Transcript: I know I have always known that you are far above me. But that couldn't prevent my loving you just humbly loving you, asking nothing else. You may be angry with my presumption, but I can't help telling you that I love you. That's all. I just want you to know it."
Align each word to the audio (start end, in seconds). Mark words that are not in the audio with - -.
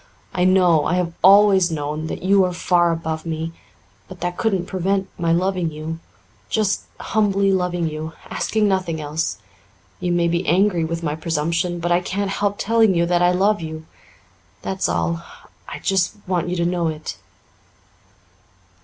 I 0.33 0.45
know 0.45 0.85
I 0.85 0.95
have 0.95 1.13
always 1.23 1.69
known 1.69 2.07
that 2.07 2.23
you 2.23 2.43
are 2.43 2.53
far 2.53 2.91
above 2.91 3.23
me. 3.23 3.51
But 4.07 4.19
that 4.21 4.35
couldn't 4.35 4.65
prevent 4.65 5.07
my 5.15 5.31
loving 5.31 5.69
you 5.71 5.99
just 6.49 6.85
humbly 6.99 7.51
loving 7.53 7.87
you, 7.87 8.13
asking 8.27 8.67
nothing 8.67 8.99
else. 8.99 9.37
You 9.99 10.11
may 10.11 10.27
be 10.27 10.47
angry 10.47 10.83
with 10.83 11.03
my 11.03 11.13
presumption, 11.15 11.77
but 11.79 11.91
I 11.91 11.99
can't 11.99 12.31
help 12.31 12.55
telling 12.57 12.95
you 12.95 13.05
that 13.05 13.21
I 13.21 13.29
love 13.31 13.61
you. 13.61 13.85
That's 14.63 14.89
all. 14.89 15.23
I 15.69 15.77
just 15.77 16.15
want 16.25 16.49
you 16.49 16.55
to 16.55 16.65
know 16.65 16.87
it." 16.87 17.17